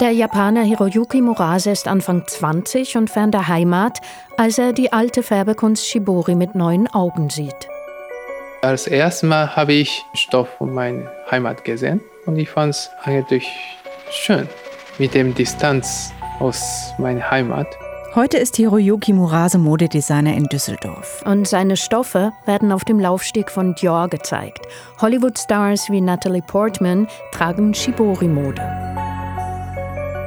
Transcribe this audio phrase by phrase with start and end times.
[0.00, 4.00] Der Japaner Hiroyuki Murase ist Anfang 20 und fern der Heimat,
[4.36, 7.68] als er die alte Färbekunst Shibori mit neuen Augen sieht.
[8.62, 13.46] Als erstes Mal habe ich Stoff von meiner Heimat gesehen und ich fand es eigentlich
[14.10, 14.48] schön
[14.98, 17.66] mit dem Distanz aus meiner Heimat.
[18.14, 21.22] Heute ist Hiroyuki Murase Modedesigner in Düsseldorf.
[21.24, 24.66] Und seine Stoffe werden auf dem Laufsteg von Dior gezeigt.
[25.00, 28.91] Hollywood-Stars wie Natalie Portman tragen Shibori-Mode.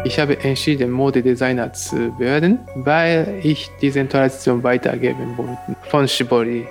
[0.06, 6.68] Ich habe entschieden, Modedesigner zu werden, weil ich diese Tradition weitergeben wollte von Shibori.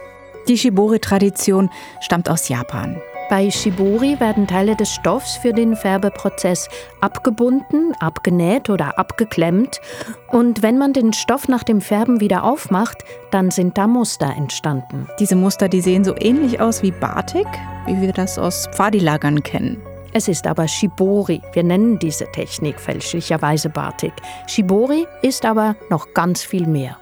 [0.46, 1.68] Die Shibori-Tradition
[2.00, 3.02] stammt aus Japan.
[3.28, 6.68] Bei Shibori werden Teile des Stoffs für den Färbeprozess
[7.00, 9.80] abgebunden, abgenäht oder abgeklemmt.
[10.28, 12.98] Und wenn man den Stoff nach dem Färben wieder aufmacht,
[13.32, 15.08] dann sind da Muster entstanden.
[15.18, 17.48] Diese Muster, die sehen so ähnlich aus wie Batik,
[17.86, 19.82] wie wir das aus Pfadilagern kennen.
[20.16, 21.42] Es ist aber Shibori.
[21.54, 24.12] Wir nennen diese Technik fälschlicherweise Batik.
[24.46, 26.96] Shibori ist aber noch ganz viel mehr.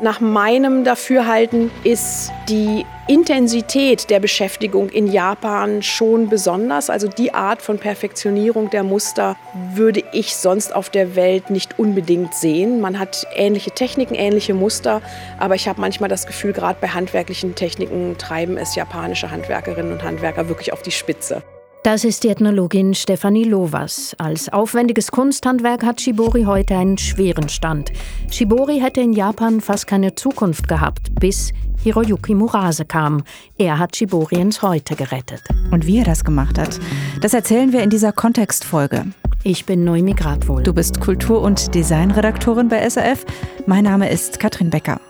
[0.00, 6.88] Nach meinem Dafürhalten ist die Intensität der Beschäftigung in Japan schon besonders.
[6.88, 9.36] Also die Art von Perfektionierung der Muster
[9.74, 12.80] würde ich sonst auf der Welt nicht unbedingt sehen.
[12.80, 15.02] Man hat ähnliche Techniken, ähnliche Muster,
[15.38, 20.02] aber ich habe manchmal das Gefühl, gerade bei handwerklichen Techniken treiben es japanische Handwerkerinnen und
[20.02, 21.42] Handwerker wirklich auf die Spitze.
[21.84, 24.16] Das ist die Ethnologin Stefanie Lovas.
[24.16, 27.92] Als aufwendiges Kunsthandwerk hat Shibori heute einen schweren Stand.
[28.30, 33.22] Shibori hätte in Japan fast keine Zukunft gehabt, bis Hiroyuki Murase kam.
[33.58, 35.42] Er hat Shibori ins Heute gerettet.
[35.72, 36.80] Und wie er das gemacht hat,
[37.20, 39.04] das erzählen wir in dieser Kontextfolge.
[39.42, 40.62] Ich bin Noemi Gradwohl.
[40.62, 43.26] Du bist Kultur- und Designredaktorin bei SRF.
[43.66, 45.02] Mein Name ist Katrin Becker.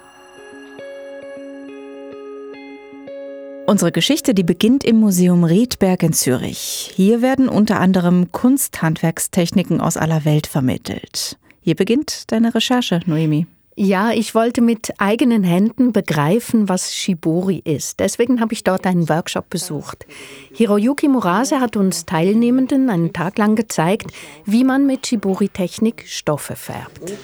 [3.67, 6.93] Unsere Geschichte, die beginnt im Museum Riedberg in Zürich.
[6.95, 11.39] Hier werden unter anderem Kunsthandwerkstechniken aus aller Welt vermittelt.
[11.63, 13.47] Hier beginnt deine Recherche, Noemi.
[13.75, 18.01] Ja, ich wollte mit eigenen Händen begreifen, was Shibori ist.
[18.01, 20.07] Deswegen habe ich dort einen Workshop besucht.
[20.53, 24.13] Hiroyuki Murase hat uns Teilnehmenden einen Tag lang gezeigt,
[24.45, 27.15] wie man mit Shibori-Technik Stoffe färbt.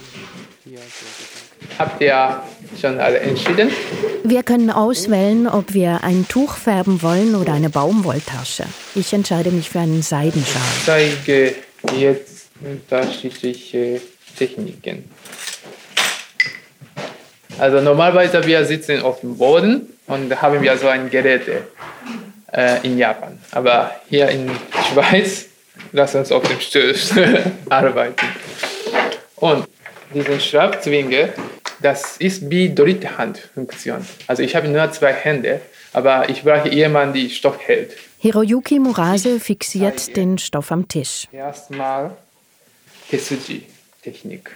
[1.77, 2.41] Habt ihr
[2.79, 3.71] schon alle entschieden?
[4.23, 8.65] Wir können auswählen, ob wir ein Tuch färben wollen oder eine Baumwolltasche.
[8.95, 10.61] Ich entscheide mich für einen Seidenschal.
[10.77, 11.55] Ich zeige
[11.97, 14.01] jetzt unterschiedliche
[14.37, 15.09] Techniken.
[17.57, 21.43] Also normalerweise wir sitzen auf dem Boden und haben wir so ein Gerät
[22.51, 23.39] äh, in Japan.
[23.51, 24.49] Aber hier in
[24.91, 25.45] Schweiz
[25.91, 26.95] lassen uns auf dem Stuhl
[27.69, 28.27] arbeiten.
[29.35, 29.67] Und
[30.13, 31.33] diesen Schraubzwinge
[31.81, 34.05] das ist wie dritte Handfunktion.
[34.27, 35.61] Also ich habe nur zwei Hände,
[35.93, 37.97] aber ich brauche jemanden, der Stoff hält.
[38.19, 41.27] Hiroyuki Murase fixiert den Stoff am Tisch.
[41.31, 42.15] Erstmal
[43.09, 44.51] Tesuji-Technik.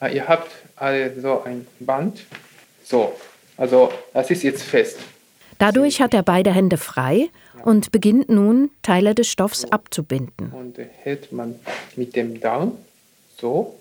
[0.00, 0.50] Ah, ihr habt
[1.20, 2.20] so ein Band.
[2.84, 3.14] So,
[3.56, 4.98] also das ist jetzt fest.
[5.58, 7.28] Dadurch hat er beide Hände frei
[7.64, 10.50] und beginnt nun, Teile des Stoffs abzubinden.
[10.50, 11.54] Und hält man
[11.96, 12.72] mit dem Daumen
[13.40, 13.80] so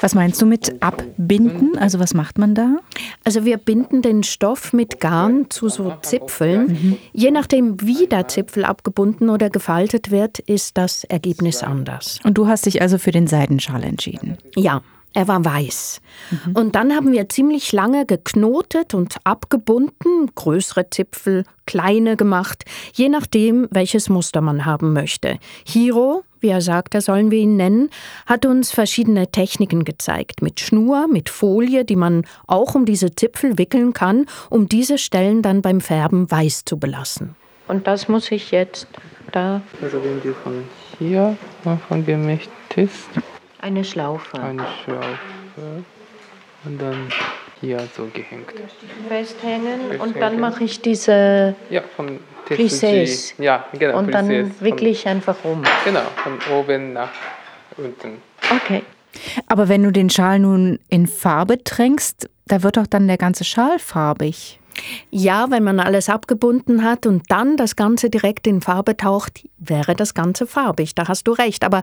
[0.00, 1.76] was meinst du mit abbinden?
[1.78, 2.78] Also was macht man da?
[3.24, 6.66] Also wir binden den Stoff mit Garn zu so Zipfeln.
[6.66, 6.96] Mhm.
[7.12, 12.18] Je nachdem, wie der Zipfel abgebunden oder gefaltet wird, ist das Ergebnis anders.
[12.24, 14.38] Und du hast dich also für den Seidenschal entschieden?
[14.56, 14.82] Ja.
[15.12, 16.00] Er war weiß.
[16.30, 16.52] Mhm.
[16.56, 23.66] Und dann haben wir ziemlich lange geknotet und abgebunden, größere Zipfel, kleine gemacht, je nachdem,
[23.70, 25.38] welches Muster man haben möchte.
[25.66, 27.90] Hiro, wie er sagte, sollen wir ihn nennen,
[28.26, 30.42] hat uns verschiedene Techniken gezeigt.
[30.42, 35.42] Mit Schnur, mit Folie, die man auch um diese Zipfel wickeln kann, um diese Stellen
[35.42, 37.34] dann beim Färben weiß zu belassen.
[37.66, 38.86] Und das muss ich jetzt
[39.32, 39.62] da.
[39.82, 40.64] Also wenn du von
[40.98, 43.08] hier anfangen möchtest.
[43.60, 44.40] Eine Schlaufe.
[44.40, 45.84] Eine Schlaufe.
[46.64, 47.08] Und dann
[47.60, 48.52] hier so gehängt.
[49.08, 50.00] Festhängen, Festhängen.
[50.00, 53.34] und dann mache ich diese ja, von Plissés.
[53.38, 53.98] Ja, genau.
[53.98, 54.28] Und dann
[54.60, 55.62] wickle ich einfach um.
[55.84, 57.10] Genau, von oben nach
[57.76, 58.22] unten.
[58.50, 58.82] Okay.
[59.46, 63.44] Aber wenn du den Schal nun in Farbe tränkst, da wird doch dann der ganze
[63.44, 64.58] Schal farbig.
[65.10, 69.94] Ja, wenn man alles abgebunden hat und dann das Ganze direkt in Farbe taucht, wäre
[69.94, 70.94] das Ganze farbig.
[70.94, 71.64] Da hast du recht.
[71.64, 71.82] Aber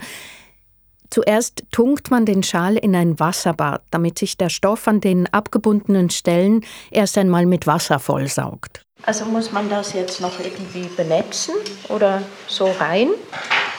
[1.09, 6.09] Zuerst tunkt man den Schal in ein Wasserbad, damit sich der Stoff an den abgebundenen
[6.09, 8.81] Stellen erst einmal mit Wasser vollsaugt.
[9.03, 11.53] Also muss man das jetzt noch irgendwie benetzen
[11.89, 13.09] oder so rein?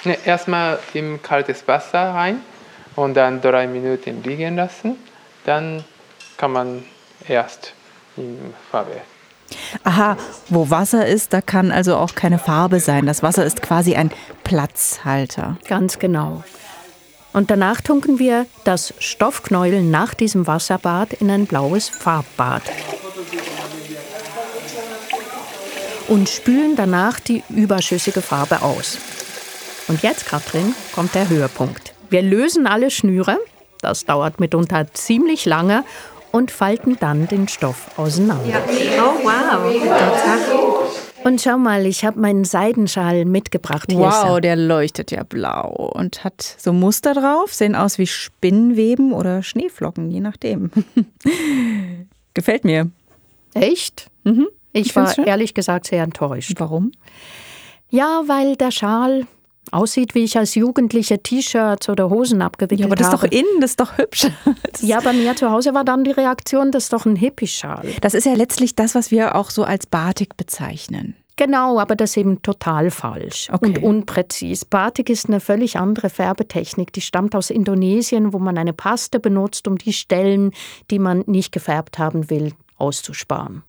[0.05, 2.41] Ne, erstmal im kaltes Wasser rein
[2.97, 4.97] und dann drei Minuten liegen lassen.
[5.45, 5.85] Dann
[6.37, 6.85] kann man
[7.27, 7.73] erst
[8.17, 9.01] in Farbe.
[9.85, 10.17] Aha,
[10.49, 13.07] wo Wasser ist, da kann also auch keine Farbe sein.
[13.07, 14.11] Das Wasser ist quasi ein
[14.45, 15.57] Platzhalter.
[15.67, 16.43] Ganz genau.
[17.33, 22.63] Und danach tunken wir das Stoffknäuel nach diesem Wasserbad in ein blaues Farbbad.
[26.09, 28.99] Und spülen danach die überschüssige Farbe aus.
[29.89, 31.93] Und jetzt, Katrin, kommt der Höhepunkt.
[32.11, 33.39] Wir lösen alle Schnüre,
[33.81, 35.85] das dauert mitunter ziemlich lange,
[36.33, 38.47] und falten dann den Stoff auseinander.
[38.47, 38.61] Ja.
[39.03, 41.08] Oh, wow.
[41.25, 43.91] Und schau mal, ich habe meinen Seidenschal mitgebracht.
[43.91, 49.13] Hier wow, der leuchtet ja blau und hat so Muster drauf, sehen aus wie Spinnweben
[49.13, 50.71] oder Schneeflocken, je nachdem.
[52.35, 52.91] Gefällt mir.
[53.55, 54.11] Echt?
[54.25, 54.49] Mhm.
[54.73, 56.55] Ich, ich war ehrlich gesagt sehr enttäuscht.
[56.59, 56.93] Warum?
[57.91, 59.27] Ja, weil der Schal
[59.73, 63.01] aussieht, wie ich als Jugendliche T-Shirts oder Hosen abgewickelt habe.
[63.01, 64.27] Ja, aber das ist doch innen, das ist doch hübsch.
[64.81, 67.87] ja, bei mir zu Hause war dann die Reaktion, das ist doch ein Hippie-Schal.
[68.01, 71.17] Das ist ja letztlich das, was wir auch so als Batik bezeichnen.
[71.39, 73.67] Genau, aber das ist eben total falsch okay.
[73.67, 74.65] und unpräzis.
[74.65, 76.93] Batik ist eine völlig andere Färbetechnik.
[76.93, 80.51] Die stammt aus Indonesien, wo man eine Paste benutzt, um die Stellen,
[80.91, 83.63] die man nicht gefärbt haben will, auszusparen.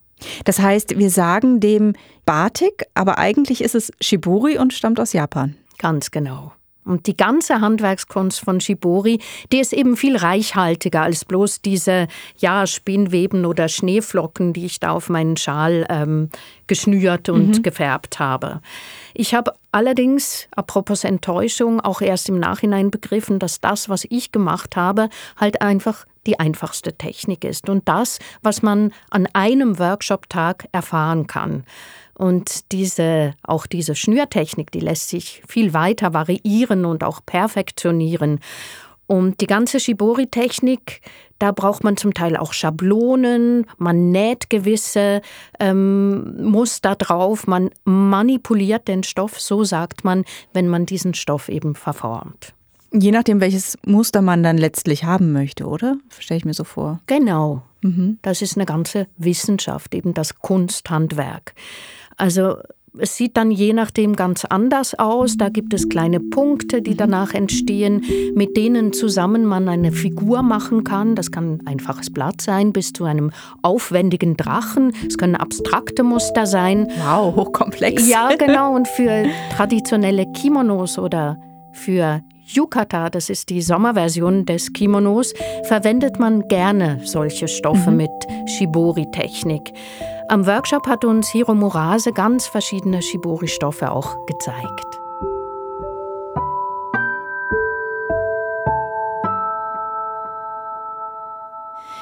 [0.45, 1.93] Das heißt, wir sagen dem
[2.25, 5.55] Batik, aber eigentlich ist es Shibori und stammt aus Japan.
[5.79, 6.53] Ganz genau.
[6.85, 9.19] Und die ganze Handwerkskunst von Shibori,
[9.51, 14.91] die ist eben viel reichhaltiger als bloß diese ja, Spinnweben oder Schneeflocken, die ich da
[14.91, 16.29] auf meinen Schal ähm,
[16.67, 17.61] geschnürt und mhm.
[17.61, 18.61] gefärbt habe.
[19.13, 24.75] Ich habe allerdings, apropos Enttäuschung, auch erst im Nachhinein begriffen, dass das, was ich gemacht
[24.75, 31.27] habe, halt einfach die einfachste Technik ist und das, was man an einem Workshop-Tag erfahren
[31.27, 31.65] kann.
[32.19, 38.41] Und diese, auch diese Schnürtechnik, die lässt sich viel weiter variieren und auch perfektionieren.
[39.07, 40.99] Und die ganze Shibori-Technik,
[41.39, 45.21] da braucht man zum Teil auch Schablonen, man näht gewisse
[45.61, 51.73] ähm, Muster drauf, man manipuliert den Stoff, so sagt man, wenn man diesen Stoff eben
[51.73, 52.53] verformt.
[52.91, 55.95] Je nachdem, welches Muster man dann letztlich haben möchte, oder?
[56.19, 56.99] Stelle ich mir so vor.
[57.07, 57.61] Genau.
[57.81, 58.19] Mhm.
[58.23, 61.53] Das ist eine ganze Wissenschaft, eben das Kunsthandwerk.
[62.19, 62.57] Also
[62.97, 65.37] es sieht dann je nachdem ganz anders aus.
[65.37, 68.03] Da gibt es kleine Punkte, die danach entstehen,
[68.35, 71.15] mit denen zusammen man eine Figur machen kann.
[71.15, 73.31] Das kann ein einfaches Blatt sein, bis zu einem
[73.61, 74.93] aufwendigen Drachen.
[75.07, 76.87] Es können abstrakte Muster sein.
[77.05, 78.07] Wow, hochkomplex.
[78.09, 78.75] Ja, genau.
[78.75, 79.25] Und für
[79.55, 81.37] traditionelle Kimonos oder
[81.73, 85.33] für Yukata, das ist die Sommerversion des Kimonos,
[85.65, 87.97] verwendet man gerne solche Stoffe mhm.
[87.97, 88.11] mit
[88.47, 89.71] Shibori-Technik.
[90.29, 94.85] Am Workshop hat uns Hiro Murase ganz verschiedene Shibori-Stoffe auch gezeigt.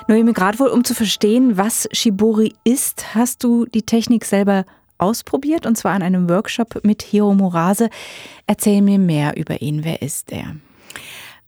[0.09, 4.65] Noemi, gerade wohl, um zu verstehen, was Shibori ist, hast du die Technik selber
[4.97, 7.89] ausprobiert und zwar an einem Workshop mit Hiro Murase.
[8.45, 9.85] Erzähl mir mehr über ihn.
[9.85, 10.57] Wer ist er?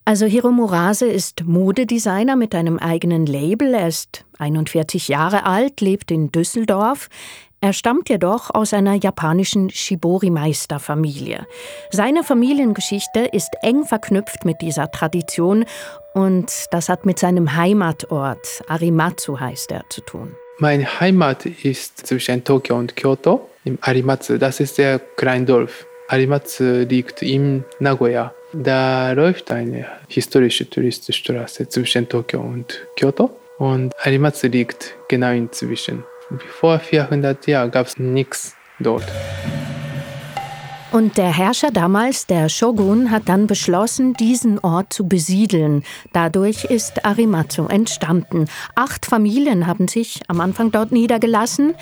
[0.05, 3.73] Also Hiro Murase ist Modedesigner mit einem eigenen Label.
[3.73, 7.09] Er ist 41 Jahre alt, lebt in Düsseldorf.
[7.61, 11.45] Er stammt jedoch aus einer japanischen Shibori-Meisterfamilie.
[11.91, 15.65] Seine Familiengeschichte ist eng verknüpft mit dieser Tradition
[16.13, 20.35] und das hat mit seinem Heimatort, Arimatsu heißt er, zu tun.
[20.59, 24.37] Meine Heimat ist zwischen Tokio und Kyoto, im Arimatsu.
[24.37, 25.85] Das ist der Kleindorf.
[26.07, 28.33] Arimatsu liegt in Nagoya.
[28.51, 36.03] Da läuft eine historische Touristenstraße zwischen Tokio und Kyoto und Arimatsu liegt genau inzwischen.
[36.59, 39.05] Vor 400 Jahren gab es nichts dort.
[40.91, 45.83] Und der Herrscher damals, der Shogun, hat dann beschlossen, diesen Ort zu besiedeln.
[46.13, 48.47] Dadurch ist Arimatsu entstanden.
[48.73, 51.75] Acht Familien haben sich am Anfang dort niedergelassen.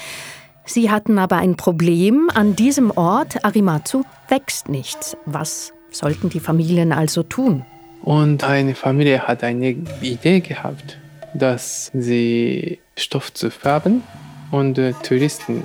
[0.66, 2.30] Sie hatten aber ein Problem.
[2.34, 5.16] An diesem Ort, Arimatsu, wächst nichts.
[5.26, 7.66] Was sollten die Familien also tun?
[8.04, 10.98] Und eine Familie hat eine Idee gehabt,
[11.34, 14.04] dass sie Stoff zu färben
[14.52, 15.64] und äh, Touristen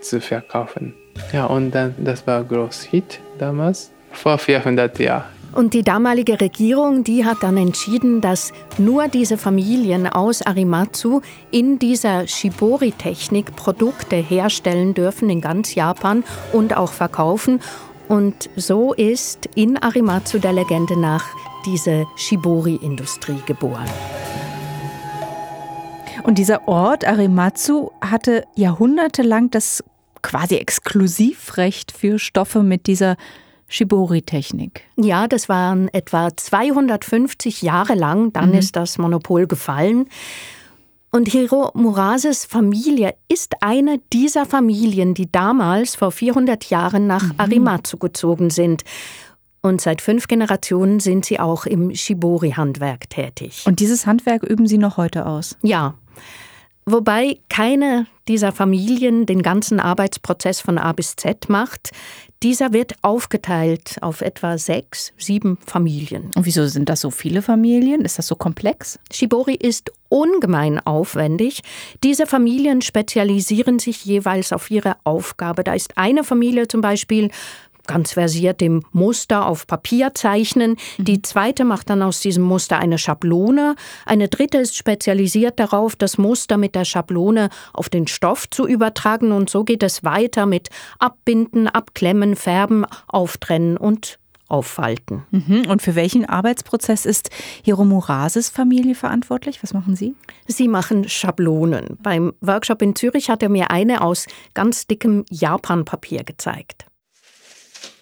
[0.00, 0.94] zu verkaufen.
[1.32, 5.24] Ja, und dann, das war ein großer Hit damals, vor 400 Jahren.
[5.52, 11.80] Und die damalige Regierung, die hat dann entschieden, dass nur diese Familien aus Arimatsu in
[11.80, 17.60] dieser Shibori-Technik Produkte herstellen dürfen in ganz Japan und auch verkaufen.
[18.10, 21.24] Und so ist in Arimatsu der Legende nach
[21.64, 23.88] diese Shibori-Industrie geboren.
[26.24, 29.84] Und dieser Ort Arimatsu hatte jahrhundertelang das
[30.22, 33.16] quasi Exklusivrecht für Stoffe mit dieser
[33.68, 34.82] Shibori-Technik.
[34.96, 38.32] Ja, das waren etwa 250 Jahre lang.
[38.32, 38.58] Dann mhm.
[38.58, 40.08] ist das Monopol gefallen.
[41.12, 47.34] Und Hiro Murases Familie ist eine dieser Familien, die damals vor 400 Jahren nach mhm.
[47.36, 48.84] Arimatsu gezogen sind.
[49.60, 53.64] Und seit fünf Generationen sind sie auch im Shibori-Handwerk tätig.
[53.66, 55.58] Und dieses Handwerk üben Sie noch heute aus?
[55.62, 55.94] Ja.
[56.86, 61.90] Wobei keine dieser Familien den ganzen Arbeitsprozess von A bis Z macht.
[62.42, 66.30] Dieser wird aufgeteilt auf etwa sechs, sieben Familien.
[66.34, 68.00] Und wieso sind das so viele Familien?
[68.02, 68.98] Ist das so komplex?
[69.12, 71.62] Shibori ist ungemein aufwendig.
[72.02, 75.64] Diese Familien spezialisieren sich jeweils auf ihre Aufgabe.
[75.64, 77.30] Da ist eine Familie zum Beispiel
[77.90, 80.76] ganz versiert dem Muster auf Papier zeichnen.
[80.98, 81.24] Die mhm.
[81.24, 83.74] zweite macht dann aus diesem Muster eine Schablone.
[84.06, 89.32] Eine dritte ist spezialisiert darauf, das Muster mit der Schablone auf den Stoff zu übertragen.
[89.32, 90.68] Und so geht es weiter mit
[91.00, 95.24] Abbinden, Abklemmen, Färben, Auftrennen und Auffalten.
[95.32, 95.66] Mhm.
[95.68, 97.30] Und für welchen Arbeitsprozess ist
[97.64, 99.62] Hiromurases Familie verantwortlich?
[99.62, 100.14] Was machen Sie?
[100.46, 101.98] Sie machen Schablonen.
[102.02, 106.86] Beim Workshop in Zürich hat er mir eine aus ganz dickem Japanpapier gezeigt.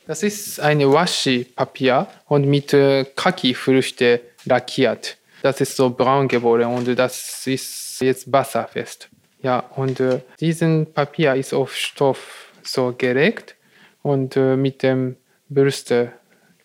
[0.08, 5.18] Das ist ein Washi-Papier und mit äh, Kaki-Früchte lackiert.
[5.42, 9.10] Das ist so braun geworden und das ist jetzt wasserfest.
[9.42, 13.54] Ja, und äh, diesen Papier ist auf Stoff so gelegt
[14.00, 15.16] und äh, mit dem
[15.50, 16.12] Bürste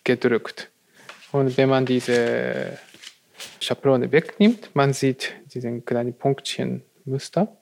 [0.04, 0.70] gedrückt.
[1.30, 2.78] Und wenn man diese
[3.60, 7.54] Schablone wegnimmt, man sieht diesen kleinen Punktchen-Muster.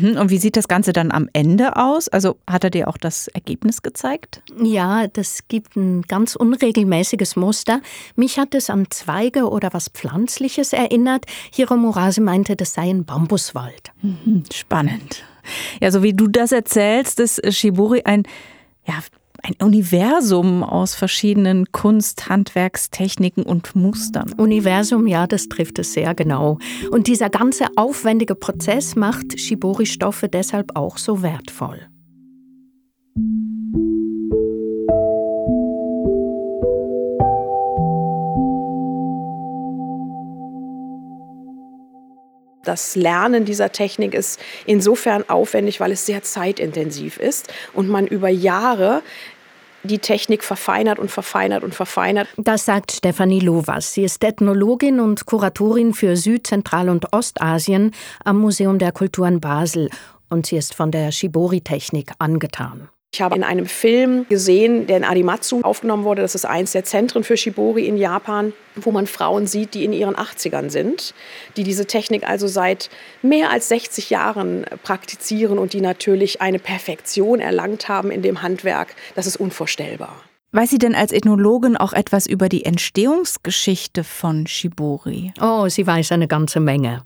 [0.00, 0.16] Mhm.
[0.16, 2.08] Und wie sieht das Ganze dann am Ende aus?
[2.08, 4.42] Also hat er dir auch das Ergebnis gezeigt?
[4.62, 7.80] Ja, das gibt ein ganz unregelmäßiges Muster.
[8.16, 11.26] Mich hat es an Zweige oder was Pflanzliches erinnert.
[11.52, 13.92] Hiro Murase meinte, das sei ein Bambuswald.
[14.02, 14.44] Mhm.
[14.52, 15.24] Spannend.
[15.80, 18.24] Ja, so wie du das erzählst, ist Shiburi ein
[18.86, 18.94] ja,
[19.44, 24.32] ein Universum aus verschiedenen Kunst, Handwerkstechniken und Mustern.
[24.38, 26.58] Universum, ja, das trifft es sehr genau.
[26.90, 31.80] Und dieser ganze aufwendige Prozess macht Shibori-Stoffe deshalb auch so wertvoll.
[42.64, 48.30] Das Lernen dieser Technik ist insofern aufwendig, weil es sehr zeitintensiv ist und man über
[48.30, 49.02] Jahre
[49.84, 52.28] die Technik verfeinert und verfeinert und verfeinert.
[52.36, 53.92] Das sagt Stefanie Lovas.
[53.92, 57.92] Sie ist Ethnologin und Kuratorin für Süd-, Zentral- und Ostasien
[58.24, 59.90] am Museum der Kulturen Basel.
[60.30, 62.88] Und sie ist von der Shibori-Technik angetan.
[63.14, 66.22] Ich habe in einem Film gesehen, der in Adimatsu aufgenommen wurde.
[66.22, 69.92] Das ist eins der Zentren für Shibori in Japan, wo man Frauen sieht, die in
[69.92, 71.14] ihren 80ern sind,
[71.56, 72.90] die diese Technik also seit
[73.22, 78.96] mehr als 60 Jahren praktizieren und die natürlich eine Perfektion erlangt haben in dem Handwerk.
[79.14, 80.16] Das ist unvorstellbar.
[80.50, 85.32] Weiß sie denn als Ethnologin auch etwas über die Entstehungsgeschichte von Shibori?
[85.40, 87.04] Oh, sie weiß eine ganze Menge.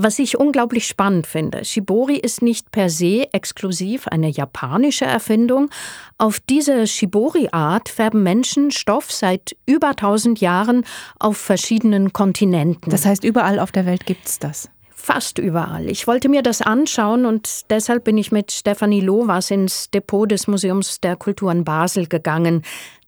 [0.00, 5.70] Was ich unglaublich spannend finde, Shibori ist nicht per se exklusiv eine japanische Erfindung.
[6.18, 10.84] Auf diese Shibori-Art färben Menschen Stoff seit über 1000 Jahren
[11.18, 12.92] auf verschiedenen Kontinenten.
[12.92, 14.70] Das heißt, überall auf der Welt gibt es das?
[14.94, 15.90] Fast überall.
[15.90, 20.46] Ich wollte mir das anschauen und deshalb bin ich mit Stefanie Lowas ins Depot des
[20.46, 22.62] Museums der Kulturen Basel gegangen.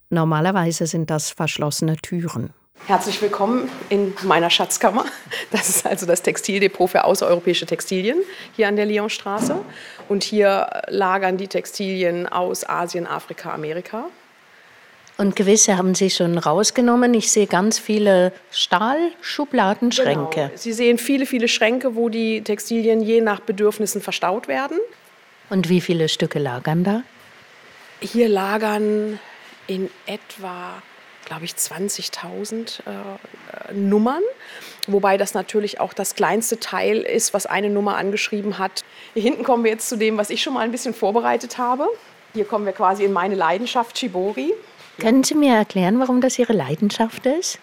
[0.09, 2.53] Normalerweise sind das verschlossene Türen.
[2.87, 5.05] Herzlich willkommen in meiner Schatzkammer.
[5.51, 8.19] Das ist also das Textildepot für außereuropäische Textilien
[8.57, 9.61] hier an der Lyonstraße.
[10.09, 14.07] Und hier lagern die Textilien aus Asien, Afrika, Amerika.
[15.19, 17.13] Und gewisse haben Sie schon rausgenommen.
[17.15, 20.47] Ich sehe ganz viele Stahlschubladenschränke.
[20.47, 20.51] Genau.
[20.55, 24.79] Sie sehen viele, viele Schränke, wo die Textilien je nach Bedürfnissen verstaut werden.
[25.51, 27.03] Und wie viele Stücke lagern da?
[28.01, 29.21] Hier lagern
[29.67, 30.83] in etwa
[31.25, 34.23] glaube ich, 20.000 äh, Nummern.
[34.87, 38.85] Wobei das natürlich auch das kleinste Teil ist, was eine Nummer angeschrieben hat.
[39.15, 41.87] Hier hinten kommen wir jetzt zu dem, was ich schon mal ein bisschen vorbereitet habe.
[42.33, 44.53] Hier kommen wir quasi in meine Leidenschaft Shibori.
[44.99, 47.59] Können Sie mir erklären, warum das Ihre Leidenschaft ist?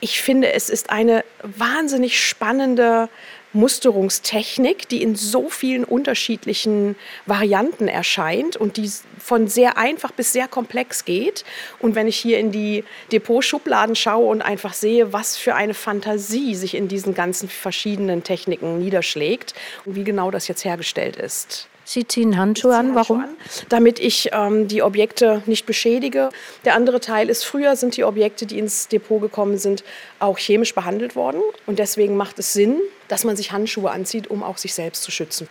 [0.00, 3.08] Ich finde, es ist eine wahnsinnig spannende
[3.56, 10.46] Musterungstechnik, die in so vielen unterschiedlichen Varianten erscheint und die von sehr einfach bis sehr
[10.46, 11.44] komplex geht.
[11.78, 16.54] Und wenn ich hier in die Depotschubladen schaue und einfach sehe, was für eine Fantasie
[16.54, 19.54] sich in diesen ganzen verschiedenen Techniken niederschlägt
[19.86, 21.68] und wie genau das jetzt hergestellt ist.
[21.88, 22.96] Sie ziehen Handschuhe an.
[22.96, 23.24] Warum?
[23.68, 26.30] Damit ich ähm, die Objekte nicht beschädige.
[26.64, 29.84] Der andere Teil ist, früher sind die Objekte, die ins Depot gekommen sind,
[30.18, 31.40] auch chemisch behandelt worden.
[31.64, 35.12] Und deswegen macht es Sinn, dass man sich Handschuhe anzieht, um auch sich selbst zu
[35.12, 35.48] schützen.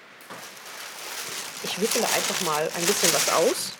[1.63, 3.71] Ich wickele einfach mal ein bisschen was aus.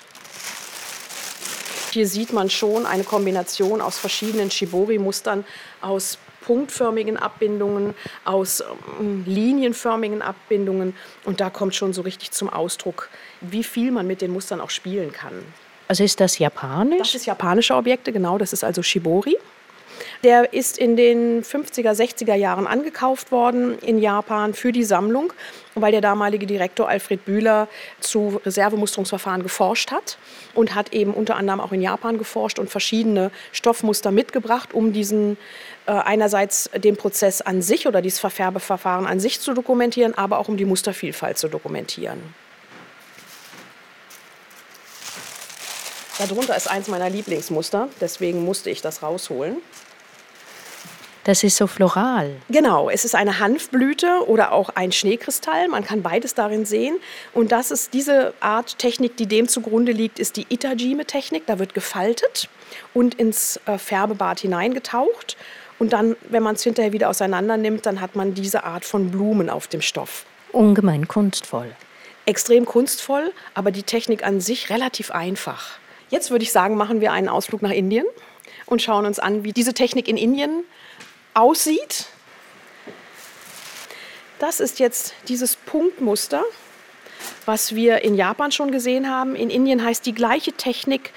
[1.92, 5.44] Hier sieht man schon eine Kombination aus verschiedenen Shibori-Mustern,
[5.82, 8.64] aus punktförmigen Abbindungen, aus
[9.00, 10.96] ähm, linienförmigen Abbindungen.
[11.24, 13.10] Und da kommt schon so richtig zum Ausdruck,
[13.42, 15.34] wie viel man mit den Mustern auch spielen kann.
[15.88, 17.00] Also ist das japanisch?
[17.00, 18.38] Das ist japanische Objekte, genau.
[18.38, 19.38] Das ist also Shibori.
[20.24, 25.34] Der ist in den 50er, 60er Jahren angekauft worden in Japan für die Sammlung,
[25.76, 27.68] weil der damalige Direktor Alfred Bühler
[28.00, 30.18] zu Reservemusterungsverfahren geforscht hat
[30.54, 35.38] und hat eben unter anderem auch in Japan geforscht und verschiedene Stoffmuster mitgebracht, um diesen
[35.86, 40.48] äh, einerseits den Prozess an sich oder dieses Verfärbeverfahren an sich zu dokumentieren, aber auch
[40.48, 42.22] um die Mustervielfalt zu dokumentieren.
[46.18, 49.58] Darunter ist eins meiner Lieblingsmuster, deswegen musste ich das rausholen.
[51.26, 52.36] Das ist so floral.
[52.50, 55.68] Genau, es ist eine Hanfblüte oder auch ein Schneekristall.
[55.70, 56.98] Man kann beides darin sehen.
[57.34, 61.48] Und das ist diese Art Technik, die dem zugrunde liegt, ist die Itajime-Technik.
[61.48, 62.48] Da wird gefaltet
[62.94, 65.36] und ins äh, Färbebad hineingetaucht.
[65.80, 69.10] Und dann, wenn man es hinterher wieder auseinander nimmt, dann hat man diese Art von
[69.10, 70.28] Blumen auf dem Stoff.
[70.52, 71.76] Ungemein kunstvoll.
[72.28, 75.80] Extrem kunstvoll, aber die Technik an sich relativ einfach.
[76.10, 78.06] Jetzt würde ich sagen, machen wir einen Ausflug nach Indien
[78.68, 80.64] und schauen uns an, wie diese Technik in Indien
[81.36, 82.08] aussieht.
[84.40, 86.44] Das ist jetzt dieses Punktmuster,
[87.46, 89.36] was wir in Japan schon gesehen haben.
[89.36, 91.14] In Indien heißt die gleiche Technik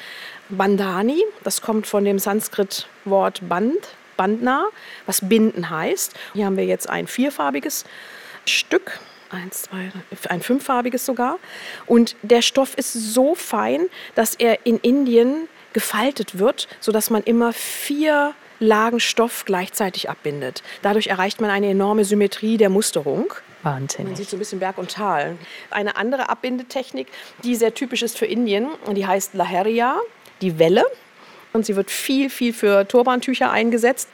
[0.50, 1.24] Bandhani.
[1.42, 4.66] Das kommt von dem Sanskrit-Wort Band, Bandna,
[5.06, 6.14] was binden heißt.
[6.34, 7.84] Hier haben wir jetzt ein vierfarbiges
[8.44, 9.00] Stück.
[9.30, 9.92] Eins, zwei,
[10.28, 11.38] ein fünffarbiges sogar.
[11.86, 17.52] Und der Stoff ist so fein, dass er in Indien gefaltet wird, sodass man immer
[17.52, 20.62] vier Lagen Stoff gleichzeitig abbindet.
[20.82, 23.32] Dadurch erreicht man eine enorme Symmetrie der Musterung.
[23.62, 24.08] Wahnsinnig.
[24.08, 25.36] Man sieht so ein bisschen Berg und Tal.
[25.70, 27.08] Eine andere Abbindetechnik,
[27.44, 29.96] die sehr typisch ist für Indien, die heißt Laheria,
[30.40, 30.84] die Welle
[31.52, 34.08] und sie wird viel, viel für Turbantücher eingesetzt.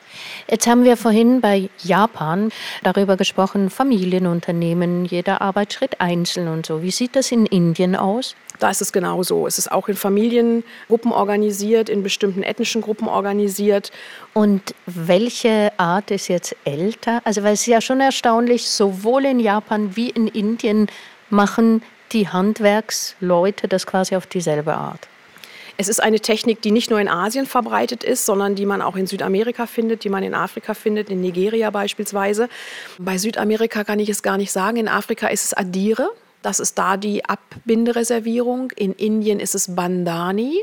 [0.49, 2.51] Jetzt haben wir vorhin bei Japan
[2.83, 6.83] darüber gesprochen, Familienunternehmen, jeder Arbeitsschritt einzeln und so.
[6.83, 8.37] Wie sieht das in Indien aus?
[8.59, 9.47] Da ist es genauso.
[9.47, 13.91] Es ist auch in Familiengruppen organisiert, in bestimmten ethnischen Gruppen organisiert.
[14.33, 17.21] Und welche Art ist jetzt älter?
[17.25, 20.89] Also, weil es ist ja schon erstaunlich, sowohl in Japan wie in Indien
[21.31, 25.09] machen die Handwerksleute das quasi auf dieselbe Art.
[25.77, 28.95] Es ist eine Technik, die nicht nur in Asien verbreitet ist, sondern die man auch
[28.95, 32.49] in Südamerika findet, die man in Afrika findet, in Nigeria beispielsweise.
[32.99, 34.77] Bei Südamerika kann ich es gar nicht sagen.
[34.77, 36.11] In Afrika ist es Adire.
[36.45, 38.71] Das ist da die Abbindereservierung.
[38.73, 40.63] In Indien ist es Bandani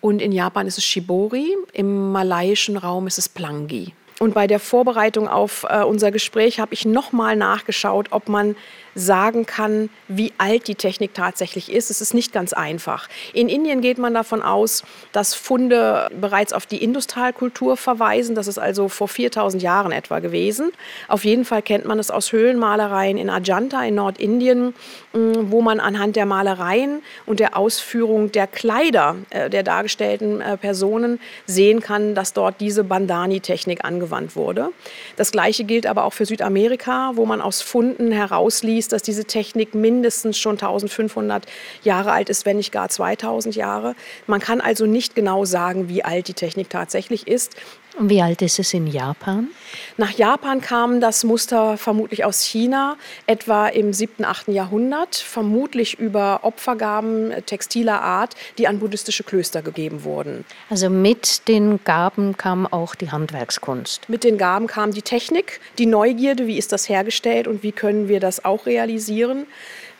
[0.00, 1.56] und in Japan ist es Shibori.
[1.72, 3.94] Im malaiischen Raum ist es Plangi.
[4.18, 8.56] Und bei der Vorbereitung auf äh, unser Gespräch habe ich nochmal nachgeschaut, ob man
[8.94, 11.90] sagen kann, wie alt die Technik tatsächlich ist.
[11.90, 13.08] Es ist nicht ganz einfach.
[13.32, 18.34] In Indien geht man davon aus, dass Funde bereits auf die Industralkultur verweisen.
[18.34, 20.72] Das ist also vor 4000 Jahren etwa gewesen.
[21.08, 24.74] Auf jeden Fall kennt man es aus Höhlenmalereien in Ajanta in Nordindien,
[25.12, 30.56] mm, wo man anhand der Malereien und der Ausführung der Kleider äh, der dargestellten äh,
[30.56, 34.70] Personen sehen kann, dass dort diese Bandani-Technik angewandt wurde.
[35.16, 39.26] Das Gleiche gilt aber auch für Südamerika, wo man aus Funden herausliest, hieß, dass diese
[39.26, 41.44] Technik mindestens schon 1500
[41.82, 43.94] Jahre alt ist, wenn nicht gar 2000 Jahre.
[44.26, 47.56] Man kann also nicht genau sagen, wie alt die Technik tatsächlich ist.
[47.98, 49.48] Und wie alt ist es in Japan?
[49.96, 54.48] Nach Japan kam das Muster vermutlich aus China, etwa im 7., 8.
[54.48, 60.44] Jahrhundert, vermutlich über Opfergaben textiler Art, die an buddhistische Klöster gegeben wurden.
[60.70, 64.08] Also mit den Gaben kam auch die Handwerkskunst.
[64.08, 68.08] Mit den Gaben kam die Technik, die Neugierde, wie ist das hergestellt und wie können
[68.08, 69.46] wir das auch realisieren.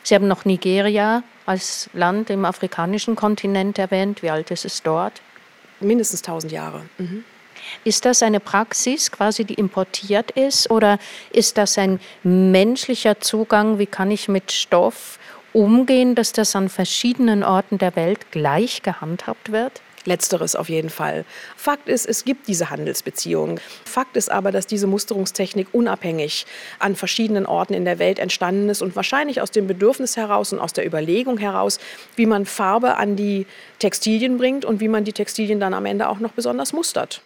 [0.03, 4.22] Sie haben noch Nigeria als Land im afrikanischen Kontinent erwähnt.
[4.22, 5.20] Wie alt ist es dort?
[5.81, 6.83] Mindestens 1000 Jahre.
[6.98, 7.24] Mhm.
[7.85, 10.98] Ist das eine Praxis, quasi die importiert ist, oder
[11.33, 13.78] ist das ein menschlicher Zugang?
[13.78, 15.18] Wie kann ich mit Stoff
[15.52, 19.80] umgehen, dass das an verschiedenen Orten der Welt gleich gehandhabt wird?
[20.06, 21.26] Letzteres auf jeden Fall.
[21.56, 23.61] Fakt ist, es gibt diese Handelsbeziehungen.
[23.85, 26.46] Fakt ist aber, dass diese Musterungstechnik unabhängig
[26.78, 30.59] an verschiedenen Orten in der Welt entstanden ist und wahrscheinlich aus dem Bedürfnis heraus und
[30.59, 31.78] aus der Überlegung heraus,
[32.16, 33.46] wie man Farbe an die
[33.78, 37.22] Textilien bringt und wie man die Textilien dann am Ende auch noch besonders mustert.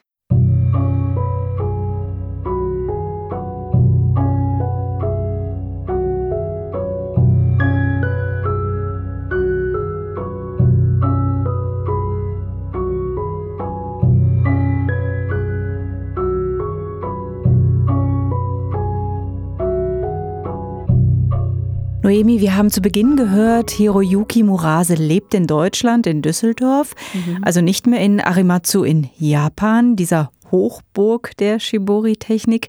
[22.14, 27.42] Noemi, wir haben zu Beginn gehört, Hiroyuki Murase lebt in Deutschland, in Düsseldorf, mhm.
[27.42, 32.68] also nicht mehr in Arimatsu in Japan, dieser Hochburg der Shibori-Technik.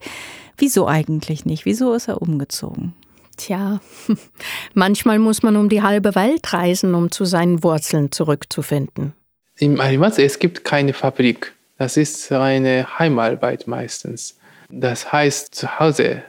[0.57, 1.65] Wieso eigentlich nicht?
[1.65, 2.95] Wieso ist er umgezogen?
[3.37, 3.81] Tja,
[4.73, 9.13] manchmal muss man um die halbe Welt reisen, um zu seinen Wurzeln zurückzufinden.
[9.59, 11.53] Im Arimatsu es gibt keine Fabrik.
[11.77, 14.39] Das ist eine Heimarbeit meistens.
[14.71, 16.23] Das heißt, zu Hause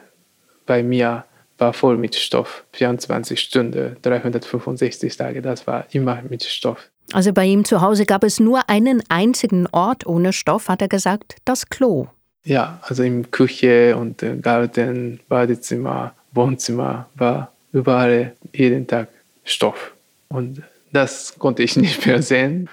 [0.67, 1.25] bei mir
[1.59, 2.65] war voll mit Stoff.
[2.73, 6.89] 24 Stunden, 365 Tage, das war immer mit Stoff.
[7.13, 10.89] Also bei ihm zu Hause gab es nur einen einzigen Ort ohne Stoff, hat er
[10.89, 12.09] gesagt, das Klo.
[12.45, 19.09] Ja, also in Küche und Garten, Badezimmer, Wohnzimmer war überall jeden Tag
[19.45, 19.93] Stoff.
[20.29, 22.69] Und das konnte ich nicht mehr sehen.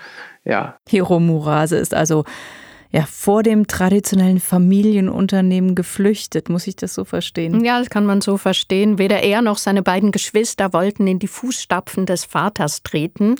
[0.46, 0.78] Ja.
[0.90, 2.26] Hiro Murase ist also
[2.94, 6.50] ja, vor dem traditionellen Familienunternehmen geflüchtet.
[6.50, 7.66] Muss ich das so verstehen?
[7.66, 9.00] Ja, das kann man so verstehen.
[9.00, 13.36] Weder er noch seine beiden Geschwister wollten in die Fußstapfen des Vaters treten.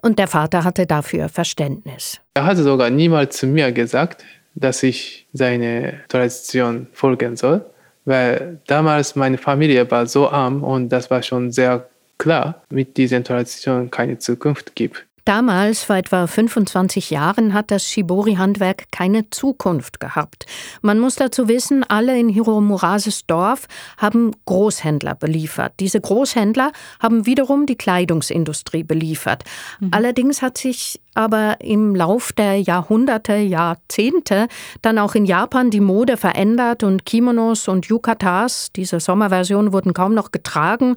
[0.00, 2.18] Und der Vater hatte dafür Verständnis.
[2.32, 4.24] Er hatte sogar niemals zu mir gesagt,
[4.54, 7.66] dass ich seine Tradition folgen soll,
[8.06, 13.22] weil damals meine Familie war so arm und das war schon sehr klar, mit dieser
[13.22, 15.07] Tradition keine Zukunft gibt.
[15.28, 20.46] Damals, vor etwa 25 Jahren, hat das Shibori-Handwerk keine Zukunft gehabt.
[20.80, 23.66] Man muss dazu wissen, alle in Hiromurases Dorf
[23.98, 25.74] haben Großhändler beliefert.
[25.80, 29.44] Diese Großhändler haben wiederum die Kleidungsindustrie beliefert.
[29.80, 29.90] Mhm.
[29.90, 34.46] Allerdings hat sich aber im Lauf der Jahrhunderte, Jahrzehnte
[34.82, 40.14] dann auch in Japan die Mode verändert und Kimonos und Yukatas, diese Sommerversion, wurden kaum
[40.14, 40.94] noch getragen.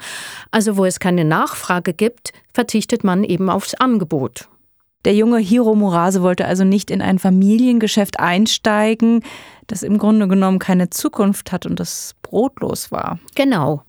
[0.51, 4.47] Also wo es keine Nachfrage gibt, verzichtet man eben aufs Angebot.
[5.05, 9.23] Der junge Hiro Murase wollte also nicht in ein Familiengeschäft einsteigen,
[9.65, 13.17] das im Grunde genommen keine Zukunft hat und das brotlos war.
[13.33, 13.81] Genau.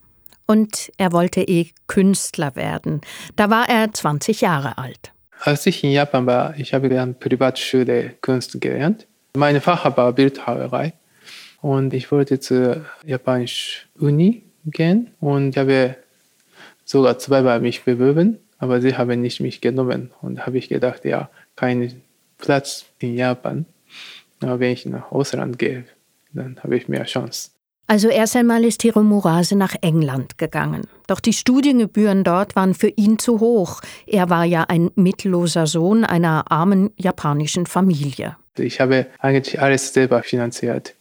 [0.47, 3.03] Und er wollte eh Künstler werden.
[3.37, 5.13] Da war er 20 Jahre alt.
[5.45, 9.09] Als ich in Japan war, ich habe an Privatschule Kunst gelernt.
[9.37, 10.93] Meine Fach war Bildhauerei
[11.61, 15.97] und ich wollte zur japanischen Uni gehen und ich habe
[16.85, 21.29] sogar zweimal mich beworben, aber sie haben nicht mich genommen und habe ich gedacht, ja,
[21.57, 22.01] kein
[22.39, 23.67] Platz in Japan.
[24.43, 25.87] Aber wenn ich nach Ausland gehe,
[26.33, 27.51] dann habe ich mehr Chance.
[27.93, 30.87] Also erst einmal ist Hiro Murase nach England gegangen.
[31.09, 33.83] Doch die Studiengebühren dort waren für ihn zu hoch.
[34.07, 38.39] Er war ja ein mittelloser Sohn einer armen japanischen Familie.
[38.57, 40.95] Ich habe eigentlich alles selber finanziert,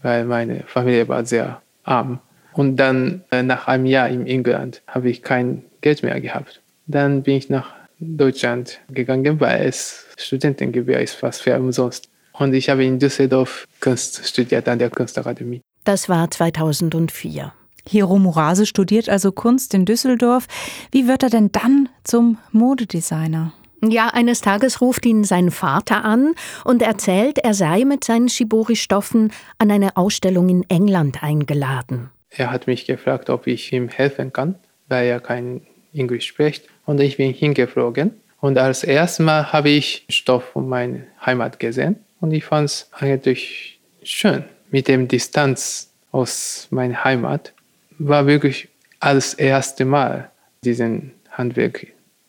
[0.00, 2.20] weil meine Familie war sehr arm.
[2.54, 6.62] Und dann äh, nach einem Jahr in England habe ich kein Geld mehr gehabt.
[6.86, 12.08] Dann bin ich nach Deutschland gegangen, weil es Studentengebühr ist fast für umsonst.
[12.32, 15.60] Und ich habe in Düsseldorf Kunst studiert an der Kunstakademie.
[15.84, 17.52] Das war 2004.
[17.86, 20.46] Hiro Murase studiert also Kunst in Düsseldorf.
[20.90, 23.52] Wie wird er denn dann zum Modedesigner?
[23.82, 29.30] Ja, eines Tages ruft ihn sein Vater an und erzählt, er sei mit seinen Shibori-Stoffen
[29.58, 32.10] an eine Ausstellung in England eingeladen.
[32.30, 34.54] Er hat mich gefragt, ob ich ihm helfen kann,
[34.88, 35.60] weil er kein
[35.92, 36.64] Englisch spricht.
[36.86, 38.12] Und ich bin hingeflogen.
[38.40, 41.96] Und als erstes Mal habe ich Stoff von meiner Heimat gesehen.
[42.20, 47.52] Und ich fand es eigentlich schön mit dem Distanz aus meiner Heimat
[47.98, 48.68] war wirklich
[49.00, 50.30] als erste Mal
[50.64, 51.88] diesen Handwerk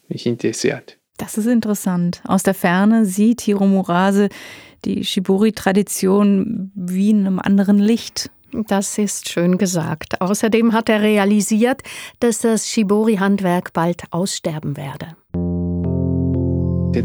[0.09, 0.97] mich interessiert.
[1.17, 2.21] Das ist interessant.
[2.27, 4.29] Aus der Ferne sieht Hiro Murase
[4.83, 8.29] die Shibori-Tradition wie in einem anderen Licht.
[8.67, 10.21] Das ist schön gesagt.
[10.21, 11.81] Außerdem hat er realisiert,
[12.19, 15.15] dass das Shibori-Handwerk bald aussterben werde.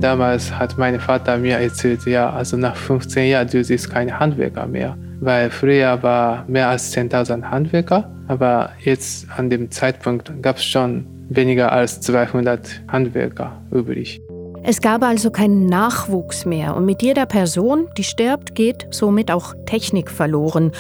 [0.01, 4.67] Damals hat mein Vater mir erzählt, ja, also nach 15 Jahren, du siehst keine Handwerker
[4.67, 10.65] mehr weil früher war mehr als 10.000 Handwerker, aber jetzt an dem Zeitpunkt gab es
[10.65, 14.21] schon weniger als 200 Handwerker übrig.
[14.63, 19.55] Es gab also keinen Nachwuchs mehr und mit jeder Person, die stirbt, geht somit auch
[19.65, 20.73] Technik verloren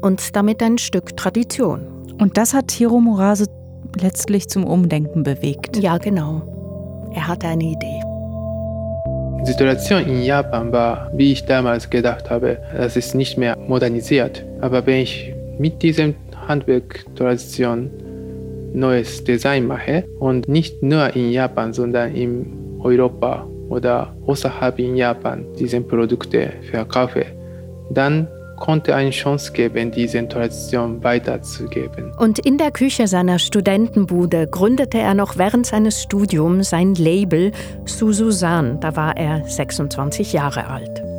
[0.00, 1.80] und damit ein Stück Tradition.
[2.20, 3.46] Und das hat Hiro Murase
[4.00, 5.76] letztlich zum Umdenken bewegt.
[5.78, 7.10] Ja, genau.
[7.12, 8.13] Er hatte eine Idee.
[9.42, 14.44] Situation in Japan war, wie ich damals gedacht habe, das ist nicht mehr modernisiert.
[14.60, 16.14] Aber wenn ich mit diesem
[16.48, 17.90] Handwerk-Tradition
[18.72, 22.46] neues Design mache und nicht nur in Japan, sondern in
[22.80, 27.24] Europa oder außerhalb in Japan diese Produkte verkaufe,
[27.90, 32.12] dann konnte eine Chance geben, diese Tradition weiterzugeben.
[32.18, 37.52] Und in der Küche seiner Studentenbude gründete er noch während seines Studiums sein Label
[37.84, 38.80] Suzusan.
[38.80, 41.13] Da war er 26 Jahre alt.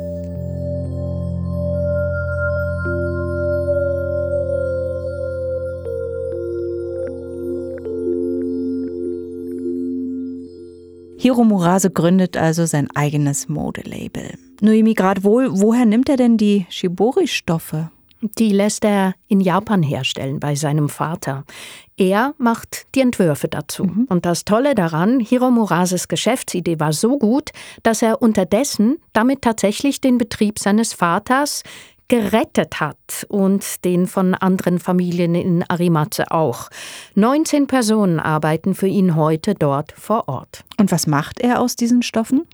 [11.26, 14.38] Hiro Murase gründet also sein eigenes Modelabel.
[14.60, 17.90] Noemi, gerade wohl, woher nimmt er denn die Shibori-Stoffe?
[18.38, 21.42] Die lässt er in Japan herstellen bei seinem Vater.
[21.96, 23.86] Er macht die Entwürfe dazu.
[23.86, 24.06] Mhm.
[24.08, 27.50] Und das Tolle daran, Hiro Murases Geschäftsidee war so gut,
[27.82, 31.64] dass er unterdessen damit tatsächlich den Betrieb seines Vaters
[32.08, 36.68] gerettet hat und den von anderen Familien in Arimatsu auch.
[37.14, 40.64] 19 Personen arbeiten für ihn heute dort vor Ort.
[40.78, 42.46] Und was macht er aus diesen Stoffen?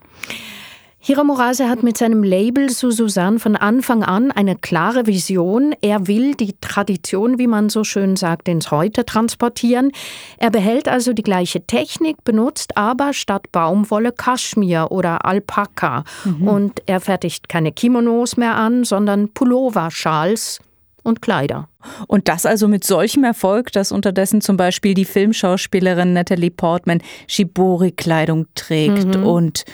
[1.04, 5.74] Hiro Morase hat mit seinem Label Susan von Anfang an eine klare Vision.
[5.80, 9.90] Er will die Tradition, wie man so schön sagt, ins Heute transportieren.
[10.38, 16.04] Er behält also die gleiche Technik, benutzt aber statt Baumwolle Kaschmir oder Alpaka.
[16.24, 16.46] Mhm.
[16.46, 20.60] Und er fertigt keine Kimonos mehr an, sondern Pullover, Schals
[21.02, 21.68] und Kleider.
[22.06, 28.46] Und das also mit solchem Erfolg, dass unterdessen zum Beispiel die Filmschauspielerin Natalie Portman Shibori-Kleidung
[28.54, 29.26] trägt mhm.
[29.26, 29.64] und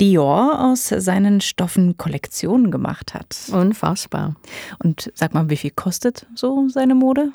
[0.00, 3.36] Dior aus seinen Stoffen Kollektionen gemacht hat.
[3.52, 4.34] Unfassbar.
[4.82, 7.32] Und sag mal, wie viel kostet so seine Mode?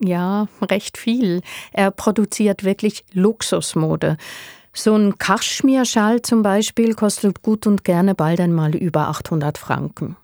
[0.00, 1.42] Ja, recht viel.
[1.72, 4.16] Er produziert wirklich Luxusmode.
[4.72, 10.16] So ein Kaschmirschal zum Beispiel kostet gut und gerne bald einmal über 800 Franken.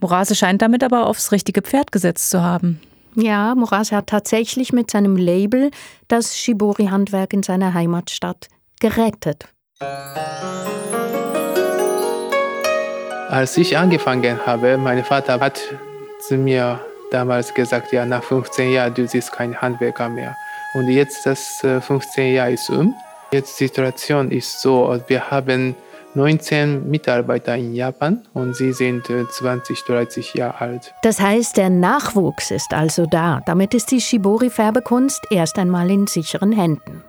[0.00, 2.80] Morase scheint damit aber aufs richtige Pferd gesetzt zu haben.
[3.14, 5.70] Ja, Morase hat tatsächlich mit seinem Label
[6.08, 8.48] das Shibori-Handwerk in seiner Heimatstadt
[8.80, 9.48] gerettet.
[13.30, 15.60] Als ich angefangen habe, mein Vater hat
[16.18, 16.80] zu mir
[17.12, 20.36] damals gesagt, ja, nach 15 Jahren, du siehst kein Handwerker mehr.
[20.74, 22.92] Und jetzt, das 15 äh, Jahre ist um.
[23.30, 25.76] Jetzt die Situation ist so, wir haben
[26.14, 30.92] 19 Mitarbeiter in Japan und sie sind 20, äh, 30 Jahre alt.
[31.02, 33.42] Das heißt, der Nachwuchs ist also da.
[33.46, 37.04] Damit ist die Shibori-Färbekunst erst einmal in sicheren Händen.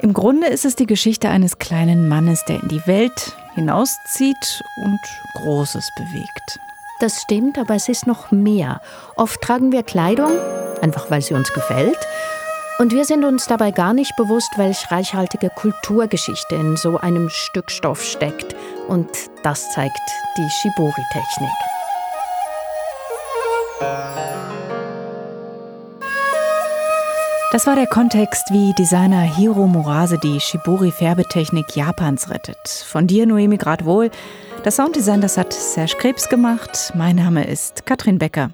[0.00, 5.00] Im Grunde ist es die Geschichte eines kleinen Mannes, der in die Welt hinauszieht und
[5.34, 6.58] Großes bewegt.
[7.00, 8.80] Das stimmt, aber es ist noch mehr.
[9.16, 10.32] Oft tragen wir Kleidung,
[10.80, 11.98] einfach weil sie uns gefällt,
[12.78, 17.72] und wir sind uns dabei gar nicht bewusst, welch reichhaltige Kulturgeschichte in so einem Stück
[17.72, 18.54] Stoff steckt.
[18.86, 19.10] Und
[19.42, 19.98] das zeigt
[20.36, 21.50] die Shibori-Technik.
[27.50, 32.58] Das war der Kontext, wie Designer Hiro Murase die Shibori-Färbetechnik Japans rettet.
[32.68, 34.10] Von dir, Noemi Gradwohl.
[34.64, 36.92] Das Sounddesign, das hat Serge Krebs gemacht.
[36.94, 38.50] Mein Name ist Katrin Becker.